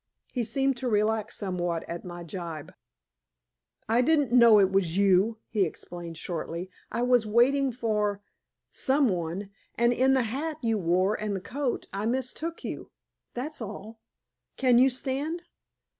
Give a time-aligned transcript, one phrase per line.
[0.33, 2.73] He seemed to relax somewhat at my gibe.
[3.87, 6.71] "I didn't know it was you," he explained shortly.
[6.91, 8.23] "I was waiting for
[8.71, 12.89] some one, and in the hat you wore and the coat, I mistook you.
[13.35, 13.99] That's all.
[14.57, 15.43] Can you stand?"